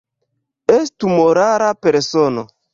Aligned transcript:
Estu 0.77 1.13
morala 1.19 1.71
persono. 1.85 2.51